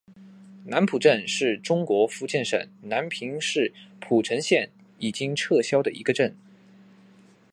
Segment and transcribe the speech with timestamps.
[0.65, 6.35] 南浦镇是中国福建省南平市浦城县已经撤销的一个镇。